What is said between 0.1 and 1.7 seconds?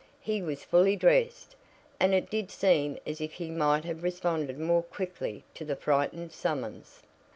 He was fully dressed,